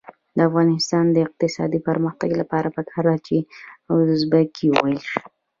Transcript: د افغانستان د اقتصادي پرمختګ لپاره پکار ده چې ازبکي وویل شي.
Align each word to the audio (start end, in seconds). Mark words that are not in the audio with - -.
د 0.35 0.39
افغانستان 0.49 1.05
د 1.11 1.17
اقتصادي 1.27 1.79
پرمختګ 1.89 2.29
لپاره 2.41 2.67
پکار 2.77 3.05
ده 3.11 3.17
چې 3.27 3.35
ازبکي 4.13 4.65
وویل 4.69 4.99
شي. 5.09 5.19